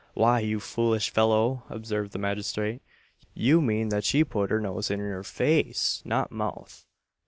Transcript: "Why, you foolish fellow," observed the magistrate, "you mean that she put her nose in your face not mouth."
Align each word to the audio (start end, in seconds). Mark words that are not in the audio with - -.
"Why, 0.15 0.39
you 0.39 0.59
foolish 0.59 1.11
fellow," 1.11 1.61
observed 1.69 2.11
the 2.11 2.17
magistrate, 2.17 2.81
"you 3.35 3.61
mean 3.61 3.89
that 3.89 4.03
she 4.03 4.23
put 4.23 4.49
her 4.49 4.59
nose 4.59 4.89
in 4.89 4.97
your 4.97 5.21
face 5.21 6.01
not 6.03 6.31
mouth." 6.31 6.87